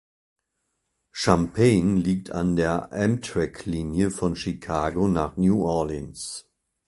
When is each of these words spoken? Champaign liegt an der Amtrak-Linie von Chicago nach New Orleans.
Champaign 1.11 1.97
liegt 1.97 2.31
an 2.31 2.55
der 2.55 2.91
Amtrak-Linie 2.91 4.09
von 4.09 4.35
Chicago 4.35 5.07
nach 5.07 5.37
New 5.37 5.63
Orleans. 5.63 6.47